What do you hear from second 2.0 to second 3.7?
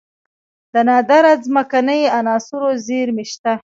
عناصرو زیرمې شته